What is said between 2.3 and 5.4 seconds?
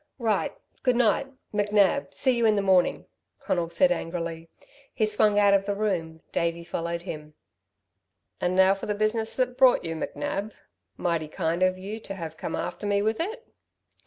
you in the morning," Conal said angrily. He swung